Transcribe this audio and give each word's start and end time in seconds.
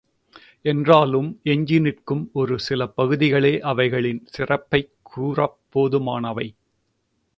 என்றாலும் 0.65 1.39
எஞ்சி 1.43 1.79
நிற்கும் 1.79 2.29
ஒரு 2.33 2.59
சில 2.59 2.87
பகுதிகளே 2.97 3.59
அவைகளின் 3.59 4.25
சிறப்பைக் 4.25 4.91
கூறப் 5.03 5.59
போதுமானவை. 5.75 6.47